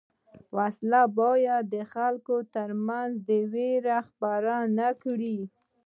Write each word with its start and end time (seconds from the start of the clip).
وسله 0.57 1.01
باید 1.19 1.63
د 1.73 1.75
خلکو 1.93 2.35
تر 2.55 2.69
منځ 2.87 3.13
وېره 3.53 3.97
خپره 4.09 4.53
نه 4.77 4.89
کړي 5.03 5.37